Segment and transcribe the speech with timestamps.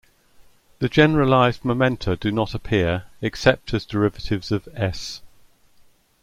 [0.79, 5.21] The generalized momenta do not appear, except as derivatives of "S".